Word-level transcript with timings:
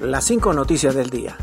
las 0.00 0.24
cinco 0.24 0.52
noticias 0.52 0.94
del 0.94 1.10
día. 1.10 1.36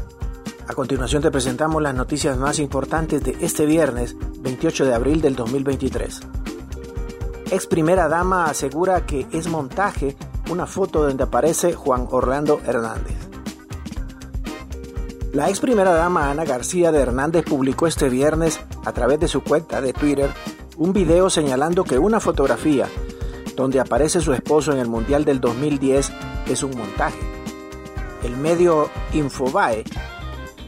A 0.67 0.73
continuación 0.73 1.21
te 1.21 1.31
presentamos 1.31 1.81
las 1.81 1.95
noticias 1.95 2.37
más 2.37 2.59
importantes 2.59 3.23
de 3.23 3.37
este 3.41 3.65
viernes 3.65 4.15
28 4.39 4.85
de 4.85 4.93
abril 4.93 5.21
del 5.21 5.35
2023. 5.35 6.21
Ex 7.51 7.67
primera 7.67 8.07
dama 8.07 8.45
asegura 8.45 9.05
que 9.05 9.27
es 9.31 9.47
montaje 9.47 10.15
una 10.49 10.65
foto 10.65 11.03
donde 11.03 11.23
aparece 11.23 11.73
Juan 11.73 12.07
Orlando 12.11 12.61
Hernández. 12.65 13.17
La 15.33 15.49
ex 15.49 15.59
primera 15.59 15.93
dama 15.93 16.29
Ana 16.29 16.43
García 16.43 16.91
de 16.91 16.99
Hernández 16.99 17.45
publicó 17.45 17.87
este 17.87 18.09
viernes 18.09 18.59
a 18.83 18.91
través 18.91 19.19
de 19.19 19.27
su 19.27 19.41
cuenta 19.41 19.81
de 19.81 19.93
Twitter 19.93 20.29
un 20.77 20.93
video 20.93 21.29
señalando 21.29 21.83
que 21.83 21.97
una 21.97 22.19
fotografía 22.19 22.87
donde 23.55 23.79
aparece 23.79 24.19
su 24.19 24.33
esposo 24.33 24.71
en 24.73 24.79
el 24.79 24.87
Mundial 24.87 25.23
del 25.23 25.39
2010 25.39 26.11
es 26.47 26.63
un 26.63 26.77
montaje. 26.77 27.40
El 28.23 28.37
medio 28.37 28.89
Infobae 29.13 29.83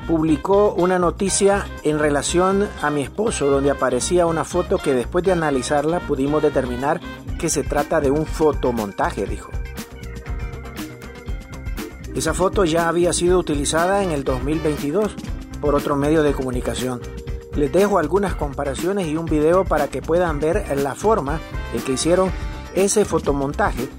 publicó 0.07 0.73
una 0.73 0.99
noticia 0.99 1.66
en 1.84 1.99
relación 1.99 2.67
a 2.81 2.89
mi 2.89 3.03
esposo 3.03 3.49
donde 3.49 3.71
aparecía 3.71 4.26
una 4.26 4.43
foto 4.43 4.77
que 4.77 4.93
después 4.93 5.23
de 5.23 5.31
analizarla 5.31 5.99
pudimos 6.02 6.41
determinar 6.41 6.99
que 7.39 7.49
se 7.49 7.63
trata 7.63 8.02
de 8.02 8.12
un 8.12 8.26
fotomontaje, 8.26 9.26
dijo. 9.26 9.49
Esa 12.16 12.34
foto 12.34 12.66
ya 12.66 12.88
había 12.88 13.12
sido 13.13 13.39
utilizada 13.39 14.04
en 14.04 14.12
el 14.12 14.23
2022 14.23 15.15
por 15.62 15.76
otro 15.76 15.95
medio 15.95 16.21
de 16.21 16.34
comunicación. 16.34 17.01
Les 17.55 17.71
dejo 17.71 17.98
algunas 17.98 18.35
comparaciones 18.35 19.07
y 19.07 19.15
un 19.15 19.26
video 19.26 19.63
para 19.63 19.88
que 19.88 20.01
puedan 20.01 20.40
ver 20.40 20.65
la 20.77 20.95
forma 20.95 21.40
en 21.73 21.81
que 21.81 21.93
hicieron 21.93 22.31
ese 22.76 23.05
fotomontaje 23.05 23.90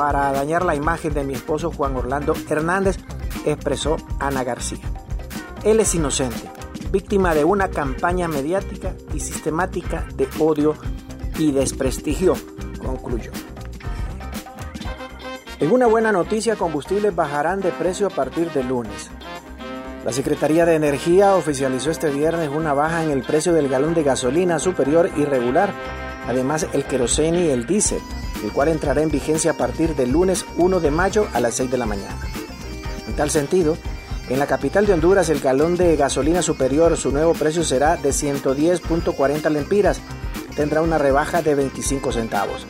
para 0.00 0.32
dañar 0.32 0.64
la 0.64 0.74
imagen 0.74 1.12
de 1.12 1.24
mi 1.24 1.34
esposo 1.34 1.70
Juan 1.70 1.94
Orlando 1.94 2.34
Hernández, 2.48 2.96
expresó 3.44 3.98
Ana 4.18 4.44
García. 4.44 4.80
Él 5.62 5.78
es 5.78 5.94
inocente, 5.94 6.50
víctima 6.90 7.34
de 7.34 7.44
una 7.44 7.68
campaña 7.68 8.26
mediática 8.26 8.94
y 9.12 9.20
sistemática 9.20 10.06
de 10.14 10.26
odio 10.38 10.74
y 11.38 11.52
desprestigio, 11.52 12.34
concluyó. 12.82 13.30
En 15.58 15.70
una 15.70 15.86
buena 15.86 16.12
noticia, 16.12 16.56
combustibles 16.56 17.14
bajarán 17.14 17.60
de 17.60 17.70
precio 17.70 18.06
a 18.06 18.10
partir 18.10 18.50
de 18.52 18.64
lunes. 18.64 19.10
La 20.02 20.14
Secretaría 20.14 20.64
de 20.64 20.76
Energía 20.76 21.34
oficializó 21.34 21.90
este 21.90 22.08
viernes 22.08 22.48
una 22.48 22.72
baja 22.72 23.04
en 23.04 23.10
el 23.10 23.22
precio 23.22 23.52
del 23.52 23.68
galón 23.68 23.92
de 23.92 24.02
gasolina 24.02 24.58
superior 24.60 25.10
y 25.14 25.26
regular, 25.26 25.74
además 26.26 26.66
el 26.72 26.86
queroseno 26.86 27.38
y 27.38 27.50
el 27.50 27.66
diésel, 27.66 28.00
el 28.42 28.52
cual 28.52 28.68
entrará 28.68 29.02
en 29.02 29.10
vigencia 29.10 29.52
a 29.52 29.56
partir 29.56 29.94
del 29.94 30.12
lunes 30.12 30.44
1 30.56 30.80
de 30.80 30.90
mayo 30.90 31.26
a 31.32 31.40
las 31.40 31.54
6 31.54 31.70
de 31.70 31.78
la 31.78 31.86
mañana. 31.86 32.18
En 33.08 33.14
tal 33.14 33.30
sentido, 33.30 33.76
en 34.28 34.38
la 34.38 34.46
capital 34.46 34.86
de 34.86 34.92
Honduras 34.92 35.28
el 35.28 35.40
galón 35.40 35.76
de 35.76 35.96
gasolina 35.96 36.42
superior, 36.42 36.96
su 36.96 37.10
nuevo 37.10 37.34
precio 37.34 37.64
será 37.64 37.96
de 37.96 38.10
110.40 38.10 39.50
lempiras, 39.50 40.00
tendrá 40.54 40.82
una 40.82 40.98
rebaja 40.98 41.42
de 41.42 41.54
25 41.54 42.12
centavos. 42.12 42.66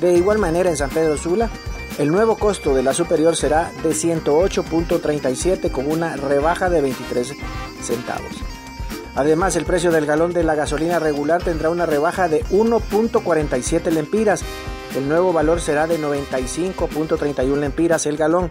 De 0.00 0.14
igual 0.14 0.38
manera 0.38 0.70
en 0.70 0.76
San 0.76 0.90
Pedro 0.90 1.16
Sula, 1.16 1.50
el 1.98 2.12
nuevo 2.12 2.36
costo 2.36 2.74
de 2.74 2.82
la 2.82 2.92
superior 2.92 3.36
será 3.36 3.72
de 3.82 3.90
108.37 3.90 5.70
con 5.70 5.90
una 5.90 6.16
rebaja 6.16 6.68
de 6.68 6.82
23 6.82 7.32
centavos. 7.80 8.36
Además, 9.14 9.56
el 9.56 9.64
precio 9.64 9.90
del 9.90 10.04
galón 10.04 10.34
de 10.34 10.44
la 10.44 10.54
gasolina 10.54 10.98
regular 10.98 11.42
tendrá 11.42 11.70
una 11.70 11.86
rebaja 11.86 12.28
de 12.28 12.44
1.47 12.46 13.90
lempiras. 13.90 14.44
El 14.96 15.08
nuevo 15.08 15.32
valor 15.32 15.60
será 15.60 15.86
de 15.86 16.00
95.31 16.00 17.56
lempiras 17.56 18.06
el 18.06 18.16
galón 18.16 18.50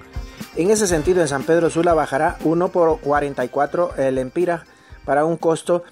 en 0.56 0.72
ese 0.72 0.88
sentido, 0.88 1.22
en 1.22 1.28
San 1.28 1.44
Pedro 1.44 1.70
Sula 1.70 1.94
bajará 1.94 2.38
1 2.44 2.70
por 2.70 3.00
44 3.02 3.96
eh, 3.98 4.12
lempiras 4.12 4.62
para 5.04 5.26
un 5.26 5.36
costo 5.36 5.84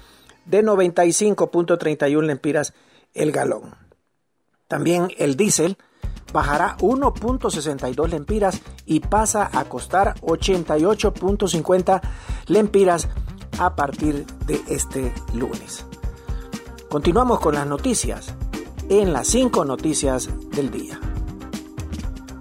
de 0.46 0.64
95.31 0.64 2.22
lempiras 2.24 2.74
el 3.14 3.34
galón. 3.34 3.76
También 4.70 5.10
el 5.18 5.36
diésel 5.36 5.78
bajará 6.32 6.78
1.62 6.78 8.08
lempiras 8.08 8.62
y 8.86 9.02
pasa 9.02 9.50
a 9.52 9.66
costar 9.66 10.16
88.50 10.22 12.02
lempiras 12.48 13.10
a 13.60 13.76
partir 13.76 14.26
de 14.46 14.62
este 14.70 15.14
lunes. 15.34 15.86
Continuamos 16.90 17.42
con 17.42 17.56
las 17.56 17.68
noticias 17.68 18.34
en 18.90 19.14
las 19.14 19.28
5 19.28 19.66
noticias 19.66 20.30
del 20.52 20.72
día. 20.72 21.00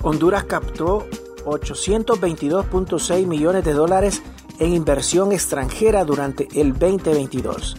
Honduras 0.02 0.44
captó 0.44 1.06
822.6 1.44 3.26
millones 3.26 3.64
de 3.64 3.72
dólares 3.72 4.22
en 4.58 4.74
inversión 4.74 5.32
extranjera 5.32 6.04
durante 6.04 6.48
el 6.60 6.72
2022. 6.78 7.76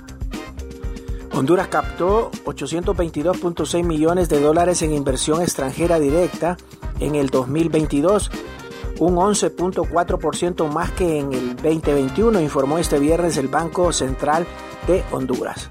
Honduras 1.34 1.68
captó 1.68 2.30
822.6 2.46 3.84
millones 3.84 4.30
de 4.30 4.40
dólares 4.40 4.82
en 4.84 4.94
inversión 4.94 5.42
extranjera 5.42 6.00
directa 6.00 6.58
en 7.00 7.16
el 7.16 7.30
2022, 7.30 8.30
un 9.00 9.16
11.4% 9.16 10.72
más 10.72 10.92
que 10.92 11.20
en 11.20 11.34
el 11.34 11.56
2021, 11.56 12.40
informó 12.40 12.78
este 12.78 13.00
viernes 13.00 13.38
el 13.38 13.48
Banco 13.48 13.92
Central 13.92 14.46
de 14.88 15.04
Honduras. 15.12 15.70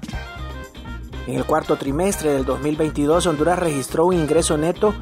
En 1.27 1.35
el 1.35 1.45
cuarto 1.45 1.77
trimestre 1.77 2.31
del 2.31 2.45
2022, 2.45 3.27
Honduras 3.27 3.59
registró 3.59 4.07
un 4.07 4.15
ingreso 4.15 4.57
neto 4.57 4.95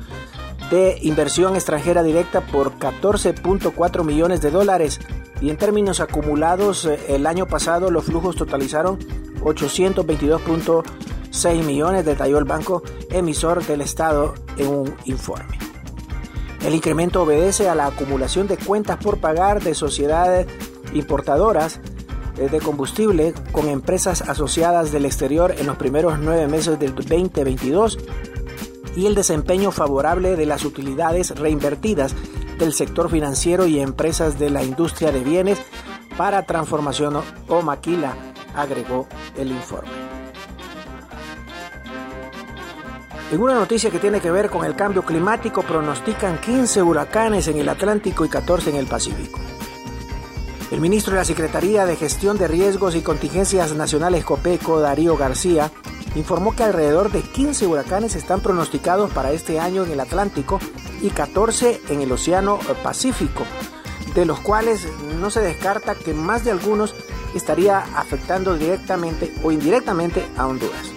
de 0.69 0.97
inversión 1.01 1.55
extranjera 1.55 2.03
directa 2.03 2.41
por 2.41 2.77
14.4 2.77 4.03
millones 4.03 4.41
de 4.41 4.51
dólares 4.51 4.99
y 5.41 5.49
en 5.49 5.57
términos 5.57 5.99
acumulados 5.99 6.85
eh, 6.85 6.99
el 7.09 7.27
año 7.27 7.47
pasado 7.47 7.91
los 7.91 8.05
flujos 8.05 8.35
totalizaron 8.35 8.99
822.6 9.41 11.63
millones, 11.63 12.05
detalló 12.05 12.37
el 12.37 12.45
banco 12.45 12.83
emisor 13.09 13.65
del 13.65 13.81
Estado 13.81 14.35
en 14.57 14.67
un 14.67 14.95
informe. 15.05 15.57
El 16.63 16.75
incremento 16.75 17.23
obedece 17.23 17.67
a 17.67 17.75
la 17.75 17.87
acumulación 17.87 18.47
de 18.47 18.57
cuentas 18.57 18.97
por 18.97 19.17
pagar 19.17 19.63
de 19.63 19.73
sociedades 19.73 20.45
importadoras 20.93 21.79
de 22.35 22.59
combustible 22.59 23.33
con 23.51 23.67
empresas 23.67 24.21
asociadas 24.21 24.91
del 24.91 25.05
exterior 25.05 25.53
en 25.57 25.67
los 25.67 25.77
primeros 25.77 26.19
nueve 26.19 26.47
meses 26.47 26.79
del 26.79 26.95
2022 26.95 27.99
y 28.95 29.05
el 29.05 29.15
desempeño 29.15 29.71
favorable 29.71 30.35
de 30.35 30.45
las 30.45 30.65
utilidades 30.65 31.37
reinvertidas 31.37 32.15
del 32.57 32.73
sector 32.73 33.09
financiero 33.09 33.65
y 33.65 33.79
empresas 33.79 34.37
de 34.37 34.49
la 34.49 34.63
industria 34.63 35.11
de 35.11 35.21
bienes 35.21 35.59
para 36.17 36.45
transformación 36.45 37.21
o 37.47 37.61
maquila, 37.61 38.15
agregó 38.55 39.07
el 39.37 39.51
informe. 39.51 39.89
En 43.31 43.41
una 43.41 43.53
noticia 43.53 43.89
que 43.89 43.99
tiene 43.99 44.19
que 44.19 44.29
ver 44.29 44.49
con 44.49 44.65
el 44.65 44.75
cambio 44.75 45.03
climático, 45.03 45.61
pronostican 45.61 46.37
15 46.39 46.81
huracanes 46.81 47.47
en 47.47 47.59
el 47.59 47.69
Atlántico 47.69 48.25
y 48.25 48.29
14 48.29 48.71
en 48.71 48.75
el 48.75 48.87
Pacífico. 48.87 49.39
El 50.71 50.79
ministro 50.79 51.11
de 51.11 51.19
la 51.19 51.25
Secretaría 51.25 51.85
de 51.85 51.97
Gestión 51.97 52.37
de 52.37 52.47
Riesgos 52.47 52.95
y 52.95 53.01
Contingencias 53.01 53.73
Nacionales 53.75 54.23
COPECO, 54.23 54.79
Darío 54.79 55.17
García, 55.17 55.69
informó 56.15 56.55
que 56.55 56.63
alrededor 56.63 57.11
de 57.11 57.23
15 57.23 57.67
huracanes 57.67 58.15
están 58.15 58.39
pronosticados 58.39 59.11
para 59.11 59.33
este 59.33 59.59
año 59.59 59.83
en 59.83 59.91
el 59.91 59.99
Atlántico 59.99 60.61
y 61.01 61.09
14 61.09 61.81
en 61.89 61.99
el 61.99 62.11
Océano 62.13 62.57
Pacífico, 62.83 63.43
de 64.15 64.25
los 64.25 64.39
cuales 64.39 64.87
no 65.19 65.29
se 65.29 65.41
descarta 65.41 65.93
que 65.93 66.13
más 66.13 66.45
de 66.45 66.51
algunos 66.51 66.95
estaría 67.35 67.79
afectando 67.97 68.55
directamente 68.55 69.33
o 69.43 69.51
indirectamente 69.51 70.25
a 70.37 70.47
Honduras. 70.47 70.89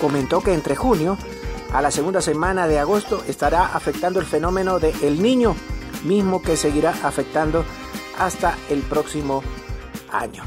Comentó 0.00 0.40
que 0.40 0.54
entre 0.54 0.76
junio 0.76 1.18
a 1.74 1.82
la 1.82 1.90
segunda 1.90 2.22
semana 2.22 2.66
de 2.66 2.78
agosto 2.78 3.22
estará 3.28 3.66
afectando 3.66 4.18
el 4.18 4.24
fenómeno 4.24 4.78
de 4.78 4.94
El 5.02 5.22
Niño, 5.22 5.56
mismo 6.04 6.40
que 6.40 6.56
seguirá 6.56 6.94
afectando 7.02 7.66
hasta 8.18 8.56
el 8.70 8.80
próximo 8.82 9.42
año. 10.10 10.42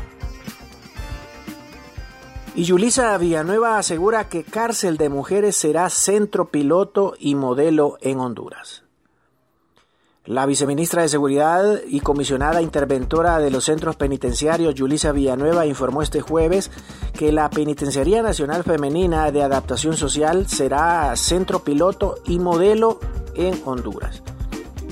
Y 2.55 2.63
Yulisa 2.63 3.15
Villanueva 3.17 3.77
asegura 3.77 4.29
que 4.29 4.43
cárcel 4.43 4.97
de 4.97 5.09
mujeres 5.09 5.55
será 5.55 5.89
centro 5.91 6.49
piloto 6.49 7.13
y 7.19 7.35
modelo 7.35 7.97
en 8.01 8.19
Honduras. 8.19 8.83
La 10.25 10.45
viceministra 10.45 11.03
de 11.03 11.07
Seguridad 11.07 11.81
y 11.87 12.01
comisionada 12.01 12.61
interventora 12.61 13.39
de 13.39 13.49
los 13.49 13.63
centros 13.63 13.95
penitenciarios, 13.95 14.75
Yulisa 14.75 15.13
Villanueva, 15.13 15.65
informó 15.65 16.01
este 16.01 16.19
jueves 16.19 16.69
que 17.13 17.31
la 17.31 17.49
Penitenciaría 17.49 18.21
Nacional 18.21 18.63
Femenina 18.63 19.31
de 19.31 19.43
Adaptación 19.43 19.95
Social 19.95 20.49
será 20.49 21.15
centro 21.15 21.63
piloto 21.63 22.15
y 22.25 22.39
modelo 22.39 22.99
en 23.35 23.61
Honduras. 23.63 24.21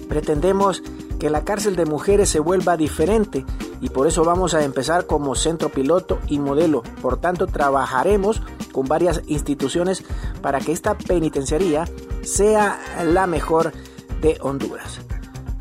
Pretendemos 0.07 0.83
que 1.25 1.31
la 1.31 1.43
cárcel 1.43 1.75
de 1.75 1.85
mujeres 1.85 2.29
se 2.29 2.39
vuelva 2.39 2.77
diferente 2.77 3.43
y 3.81 3.89
por 3.89 4.05
eso 4.05 4.23
vamos 4.23 4.53
a 4.53 4.63
empezar 4.63 5.07
como 5.07 5.33
centro 5.33 5.69
piloto 5.69 6.19
y 6.27 6.37
modelo. 6.37 6.83
Por 7.01 7.17
tanto, 7.17 7.47
trabajaremos 7.47 8.43
con 8.71 8.85
varias 8.85 9.23
instituciones 9.25 10.03
para 10.43 10.59
que 10.59 10.71
esta 10.71 10.95
penitenciaría 10.95 11.85
sea 12.21 12.79
la 13.03 13.25
mejor 13.25 13.73
de 14.21 14.37
Honduras. 14.39 14.99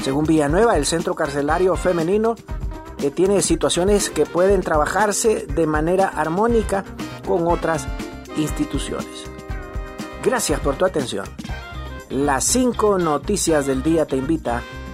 Según 0.02 0.26
Villanueva, 0.26 0.76
el 0.76 0.84
centro 0.84 1.14
carcelario 1.14 1.76
femenino 1.76 2.34
eh, 2.98 3.10
tiene 3.10 3.40
situaciones 3.40 4.10
que 4.10 4.26
pueden 4.26 4.60
trabajarse 4.60 5.46
de 5.46 5.66
manera 5.66 6.08
armónica 6.08 6.84
con 7.26 7.48
otras 7.48 7.88
instituciones. 8.36 9.24
Gracias 10.22 10.60
por 10.60 10.76
tu 10.76 10.84
atención. 10.84 11.24
Las 12.10 12.44
cinco 12.44 12.98
noticias 12.98 13.64
del 13.64 13.82
día 13.82 14.04
te 14.04 14.18
invita 14.18 14.62